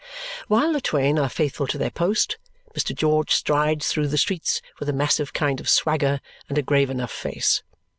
[0.47, 2.39] While the twain are faithful to their post,
[2.73, 2.95] Mr.
[2.95, 7.11] George strides through the streets with a massive kind of swagger and a grave enough
[7.11, 7.61] face.